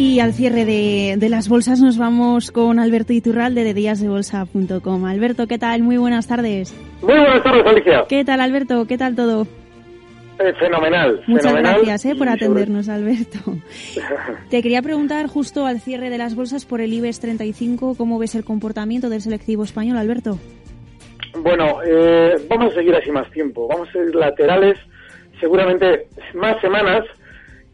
[0.00, 5.04] Y al cierre de, las bolsas nos vamos con Alberto Iturralde de díasdebolsa.com.
[5.04, 5.82] Alberto, ¿qué tal?
[5.82, 6.74] Muy buenas tardes.
[7.02, 8.04] Muy buenas tardes, Alicia.
[8.08, 8.86] ¿Qué tal, Alberto?
[8.86, 9.46] ¿Qué tal todo?
[10.38, 11.20] Eh, fenomenal.
[11.26, 11.84] Muchas fenomenal.
[11.84, 13.40] gracias eh, por atendernos, Alberto.
[14.50, 18.34] Te quería preguntar justo al cierre de las bolsas por el IBEX 35, ¿cómo ves
[18.34, 20.38] el comportamiento del selectivo español, Alberto?
[21.40, 23.68] Bueno, eh, vamos a seguir así más tiempo.
[23.68, 24.78] Vamos a seguir laterales,
[25.38, 27.04] seguramente más semanas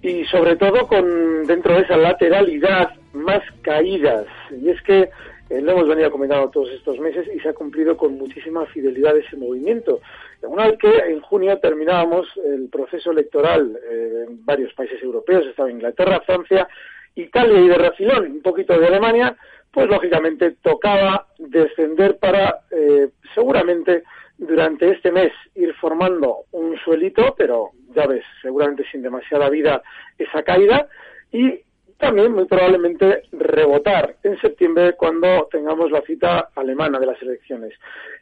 [0.02, 4.26] y sobre todo con dentro de esa lateralidad más caídas.
[4.50, 5.10] Y es que
[5.48, 9.16] eh, lo hemos venido comentando todos estos meses y se ha cumplido con muchísima fidelidad
[9.16, 10.00] ese movimiento.
[10.42, 15.70] Una vez que en junio terminábamos el proceso electoral eh, en varios países europeos, estaba
[15.70, 16.68] Inglaterra, Francia,
[17.14, 19.36] Italia y de refilón un poquito de Alemania,
[19.72, 24.02] pues lógicamente tocaba descender para eh, seguramente
[24.38, 29.82] durante este mes ir formando un suelito, pero ya ves, seguramente sin demasiada vida
[30.18, 30.86] esa caída,
[31.32, 31.60] y
[31.98, 37.72] también muy probablemente rebotar en septiembre cuando tengamos la cita alemana de las elecciones.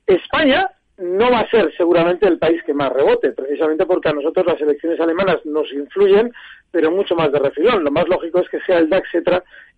[0.07, 4.47] España no va a ser seguramente el país que más rebote, precisamente porque a nosotros
[4.47, 6.33] las elecciones alemanas nos influyen,
[6.71, 7.83] pero mucho más de refilón.
[7.83, 9.09] Lo más lógico es que sea el DAX,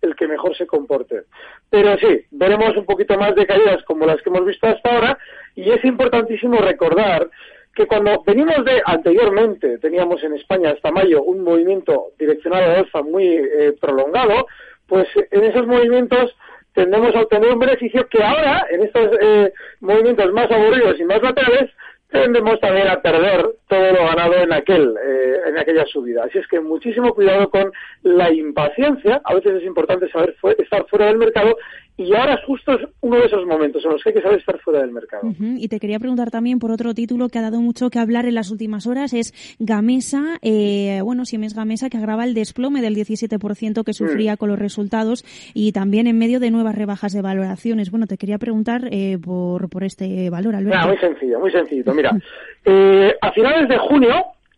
[0.01, 1.23] el que mejor se comporte.
[1.71, 5.17] Pero sí, veremos un poquito más de caídas como las que hemos visto hasta ahora,
[5.55, 7.29] y es importantísimo recordar
[7.77, 13.03] que cuando venimos de anteriormente, teníamos en España hasta mayo un movimiento direccionado a alfa
[13.03, 14.47] muy eh, prolongado,
[14.87, 16.35] pues en esos movimientos
[16.73, 21.21] tendemos a obtener un beneficio que ahora, en estos eh, movimientos más aburridos y más
[21.21, 21.69] laterales,
[22.09, 26.23] tendemos también a perder todo lo ganado en aquel eh, en aquella subida.
[26.23, 29.21] Así es que muchísimo cuidado con la impaciencia.
[29.23, 31.55] A veces es importante saber estar fuera del mercado
[31.97, 34.59] y ahora justo es uno de esos momentos en los que hay que saber estar
[34.59, 35.33] fuera del mercado.
[35.39, 38.35] Y te quería preguntar también por otro título que ha dado mucho que hablar en
[38.35, 43.83] las últimas horas, es Gamesa, eh, bueno, Siemens Gamesa, que agrava el desplome del 17%
[43.83, 44.37] que sufría mm.
[44.37, 45.25] con los resultados
[45.55, 47.89] y también en medio de nuevas rebajas de valoraciones.
[47.89, 50.87] Bueno, te quería preguntar eh, por, por este valor, Alberto.
[50.87, 51.93] muy sencillo, muy sencillo.
[51.95, 52.11] Mira,
[52.65, 54.13] eh, a finales de junio,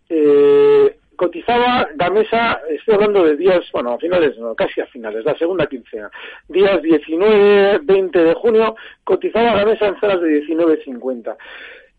[0.09, 0.88] eh,
[1.19, 5.67] cotizaba Gamesa, estoy hablando de días, bueno, a finales, no, casi a finales, la segunda
[5.67, 6.09] quincena,
[6.47, 11.35] días 19, 20 de junio, cotizaba Gamesa en zonas de 19.50.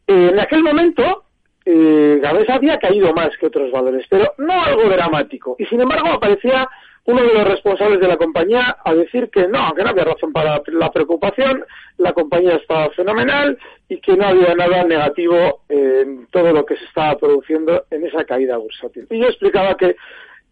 [0.06, 1.24] Eh, en aquel momento,
[1.64, 6.08] eh, Gamesa había caído más que otros valores, pero no algo dramático, y sin embargo
[6.08, 6.68] aparecía
[7.04, 10.32] uno de los responsables de la compañía a decir que no, que no había razón
[10.32, 11.64] para la preocupación,
[11.98, 16.84] la compañía estaba fenomenal y que no había nada negativo en todo lo que se
[16.84, 19.06] estaba produciendo en esa caída bursátil.
[19.10, 19.96] Y yo explicaba que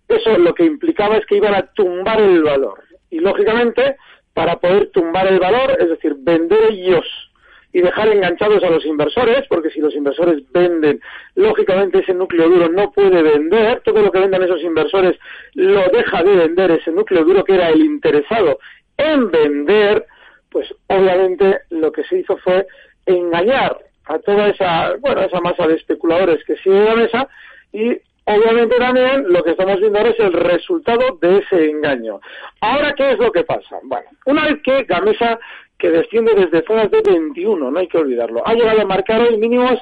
[0.09, 2.83] eso lo que implicaba es que iban a tumbar el valor.
[3.11, 3.97] Y lógicamente,
[4.33, 7.07] para poder tumbar el valor, es decir, vender ellos
[7.73, 11.01] y dejar enganchados a los inversores, porque si los inversores venden,
[11.35, 15.19] lógicamente ese núcleo duro no puede vender, todo lo que vendan esos inversores
[15.55, 18.59] lo deja de vender ese núcleo duro que era el interesado
[18.97, 20.07] en vender,
[20.51, 22.67] pues obviamente lo que se hizo fue
[23.07, 27.29] engañar a toda esa, bueno, esa masa de especuladores que sigue la mesa
[27.73, 32.21] y obviamente también lo que estamos viendo ahora es el resultado de ese engaño.
[32.61, 33.79] Ahora, ¿qué es lo que pasa?
[33.85, 35.39] Bueno, una vez que Gamesa
[35.79, 38.47] que desciende desde zonas de 21, no hay que olvidarlo.
[38.47, 39.81] Ha llegado a marcar hoy mínimos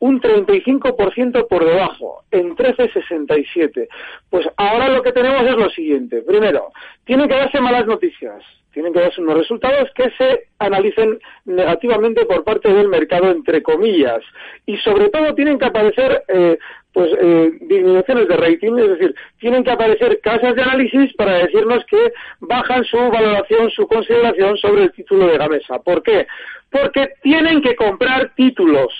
[0.00, 3.88] un 35% por debajo, en 13,67.
[4.30, 6.22] Pues ahora lo que tenemos es lo siguiente.
[6.22, 6.72] Primero,
[7.04, 8.42] tienen que darse malas noticias,
[8.72, 14.22] tienen que darse unos resultados que se analicen negativamente por parte del mercado, entre comillas.
[14.66, 16.58] Y sobre todo tienen que aparecer eh,
[16.92, 21.84] pues eh, disminuciones de rating, es decir, tienen que aparecer casas de análisis para decirnos
[21.86, 25.78] que bajan su valoración, su consideración sobre el título de Gamesa.
[25.80, 26.26] ¿Por qué?
[26.70, 28.92] Porque tienen que comprar títulos.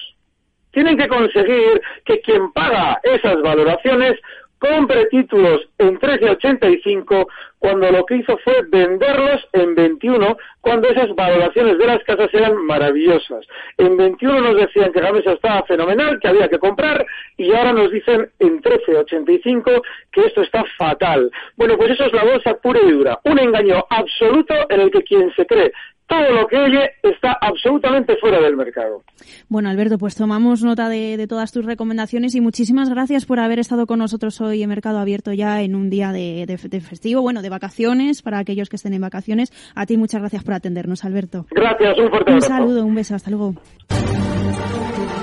[0.79, 4.13] Tienen que conseguir que quien paga esas valoraciones
[4.61, 7.27] compre títulos en 13.85
[7.59, 12.65] cuando lo que hizo fue venderlos en 21 cuando esas valoraciones de las casas eran
[12.65, 13.45] maravillosas.
[13.77, 17.05] En 21 nos decían que la mesa estaba fenomenal, que había que comprar
[17.37, 19.83] y ahora nos dicen en 13.85
[20.13, 21.29] que esto está fatal.
[21.57, 23.19] Bueno, pues eso es la bolsa pura y dura.
[23.25, 25.73] Un engaño absoluto en el que quien se cree
[26.08, 29.02] todo lo que oye está absolutamente fuera del mercado.
[29.49, 33.87] Bueno, Alberto, pues tomamos nota de, todas tus recomendaciones y muchísimas gracias por haber estado
[33.87, 37.50] con nosotros hoy en Mercado Abierto ya en un día de, de, festivo, bueno, de
[37.50, 39.52] vacaciones, para aquellos que estén en vacaciones.
[39.75, 41.46] A ti muchas gracias por atendernos, Alberto.
[41.50, 42.52] Gracias, un fuerte abrazo.
[42.52, 43.55] Un saludo, un beso, hasta luego.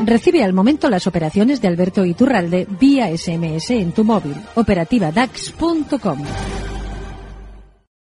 [0.06, 4.36] Recibe al momento las operaciones de Alberto Iturralde vía SMS en tu móvil.
[4.56, 6.20] Operativa DAX.com.